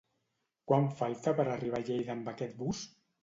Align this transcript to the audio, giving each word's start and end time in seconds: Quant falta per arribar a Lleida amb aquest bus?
Quant 0.71 0.87
falta 1.01 1.33
per 1.41 1.45
arribar 1.45 1.81
a 1.83 1.87
Lleida 1.91 2.13
amb 2.15 2.31
aquest 2.33 2.57
bus? 2.65 2.81